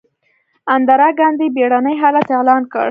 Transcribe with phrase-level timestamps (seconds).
[0.75, 2.79] اندرا ګاندي بیړنی حالت اعلان کړ.